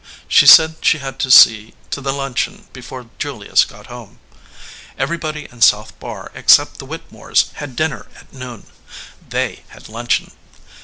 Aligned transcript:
She 0.27 0.47
said 0.47 0.77
she 0.81 0.97
had 0.97 1.19
to 1.19 1.29
see 1.29 1.75
to 1.91 2.01
the 2.01 2.11
luncheon 2.11 2.67
before 2.73 3.11
Julius 3.19 3.65
got 3.65 3.85
home. 3.85 4.17
Everybody 4.97 5.47
in 5.51 5.61
South 5.61 5.93
Barr 5.99 6.31
except 6.33 6.79
the 6.79 6.87
Whit 6.87 7.07
temores 7.11 7.51
had 7.57 7.75
dinner 7.75 8.07
at 8.15 8.33
noon. 8.33 8.65
They 9.29 9.61
had 9.67 9.89
luncheon. 9.89 10.31